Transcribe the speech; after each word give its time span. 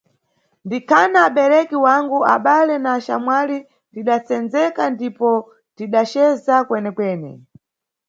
Ndikhana 0.65 1.17
abereki 1.27 1.77
wangu, 1.85 2.19
abale 2.35 2.75
na 2.83 2.89
axamwali, 2.97 3.57
tidasendzeka 3.93 4.83
ndipo 4.93 5.29
tidaceza 5.77 6.55
kwenekwene. 6.67 7.31